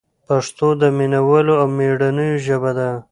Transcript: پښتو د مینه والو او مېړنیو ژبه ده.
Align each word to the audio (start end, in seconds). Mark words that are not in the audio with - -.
پښتو 0.27 0.67
د 0.81 0.83
مینه 0.97 1.21
والو 1.27 1.53
او 1.61 1.67
مېړنیو 1.77 2.43
ژبه 2.45 2.71
ده. 2.77 2.89